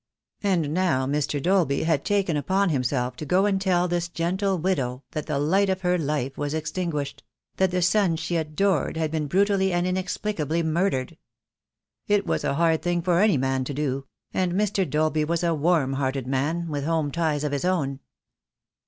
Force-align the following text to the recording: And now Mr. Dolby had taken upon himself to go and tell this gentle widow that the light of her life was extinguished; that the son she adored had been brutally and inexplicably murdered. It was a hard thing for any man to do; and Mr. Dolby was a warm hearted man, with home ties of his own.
And 0.41 0.73
now 0.73 1.05
Mr. 1.05 1.39
Dolby 1.39 1.83
had 1.83 2.03
taken 2.03 2.35
upon 2.35 2.69
himself 2.69 3.15
to 3.17 3.23
go 3.25 3.45
and 3.45 3.61
tell 3.61 3.87
this 3.87 4.07
gentle 4.09 4.57
widow 4.57 5.03
that 5.11 5.27
the 5.27 5.37
light 5.37 5.69
of 5.69 5.81
her 5.81 5.95
life 5.95 6.39
was 6.39 6.55
extinguished; 6.55 7.21
that 7.57 7.69
the 7.69 7.83
son 7.83 8.15
she 8.15 8.35
adored 8.35 8.97
had 8.97 9.11
been 9.11 9.27
brutally 9.27 9.71
and 9.71 9.85
inexplicably 9.85 10.63
murdered. 10.63 11.19
It 12.07 12.25
was 12.25 12.43
a 12.43 12.55
hard 12.55 12.81
thing 12.81 13.03
for 13.03 13.19
any 13.19 13.37
man 13.37 13.63
to 13.65 13.75
do; 13.75 14.07
and 14.33 14.53
Mr. 14.53 14.89
Dolby 14.89 15.23
was 15.23 15.43
a 15.43 15.53
warm 15.53 15.93
hearted 15.93 16.25
man, 16.25 16.67
with 16.69 16.83
home 16.83 17.11
ties 17.11 17.43
of 17.43 17.51
his 17.51 17.63
own. 17.63 17.99